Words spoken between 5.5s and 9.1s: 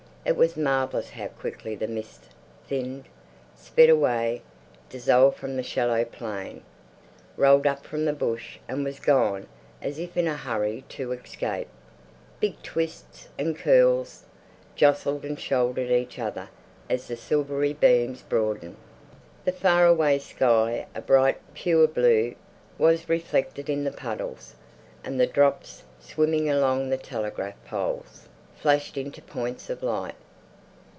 the shallow plain, rolled up from the bush and was